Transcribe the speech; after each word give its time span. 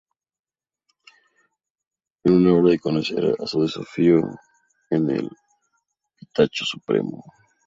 Es 2.23 2.31
hora 2.31 2.69
de 2.71 2.79
conocer 2.79 3.35
a 3.37 3.45
su 3.45 3.61
desafío 3.61 4.23
en 4.89 5.11
el 5.11 5.29
Pistacho 6.17 6.65
Supremo"". 6.65 7.23